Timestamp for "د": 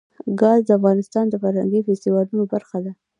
0.65-0.69, 1.29-1.33